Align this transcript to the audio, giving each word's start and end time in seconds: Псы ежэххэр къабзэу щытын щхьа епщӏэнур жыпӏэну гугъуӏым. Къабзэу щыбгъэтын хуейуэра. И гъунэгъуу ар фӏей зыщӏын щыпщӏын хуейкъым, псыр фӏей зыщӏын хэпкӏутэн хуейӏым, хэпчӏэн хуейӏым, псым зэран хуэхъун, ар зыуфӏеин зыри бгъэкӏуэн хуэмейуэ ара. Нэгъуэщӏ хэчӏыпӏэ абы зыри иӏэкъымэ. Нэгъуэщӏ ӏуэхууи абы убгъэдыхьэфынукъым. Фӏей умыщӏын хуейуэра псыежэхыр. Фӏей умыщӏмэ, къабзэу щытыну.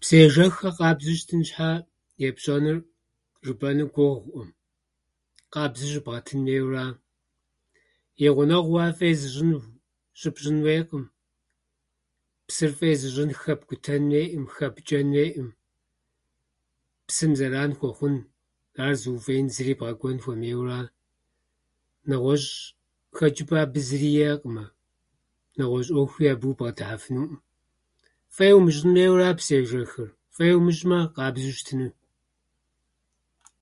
Псы 0.00 0.14
ежэххэр 0.26 0.72
къабзэу 0.76 1.16
щытын 1.18 1.42
щхьа 1.48 1.70
епщӏэнур 2.26 2.78
жыпӏэну 3.44 3.92
гугъуӏым. 3.94 4.50
Къабзэу 5.52 5.90
щыбгъэтын 5.92 6.40
хуейуэра. 6.44 6.86
И 8.26 8.28
гъунэгъуу 8.34 8.80
ар 8.84 8.92
фӏей 8.98 9.14
зыщӏын 9.20 9.50
щыпщӏын 10.20 10.58
хуейкъым, 10.62 11.04
псыр 12.46 12.72
фӏей 12.78 12.94
зыщӏын 13.00 13.30
хэпкӏутэн 13.40 14.02
хуейӏым, 14.08 14.44
хэпчӏэн 14.54 15.08
хуейӏым, 15.12 15.48
псым 17.06 17.32
зэран 17.38 17.72
хуэхъун, 17.78 18.14
ар 18.86 18.94
зыуфӏеин 19.00 19.46
зыри 19.54 19.74
бгъэкӏуэн 19.78 20.18
хуэмейуэ 20.22 20.66
ара. 20.78 20.92
Нэгъуэщӏ 22.08 22.54
хэчӏыпӏэ 23.16 23.56
абы 23.64 23.80
зыри 23.88 24.10
иӏэкъымэ. 24.20 24.64
Нэгъуэщӏ 25.58 25.90
ӏуэхууи 25.94 26.32
абы 26.32 26.44
убгъэдыхьэфынукъым. 26.50 27.40
Фӏей 28.34 28.52
умыщӏын 28.58 28.90
хуейуэра 28.94 29.28
псыежэхыр. 29.38 30.08
Фӏей 30.34 30.52
умыщӏмэ, 30.58 30.98
къабзэу 31.14 31.54
щытыну. 31.56 31.88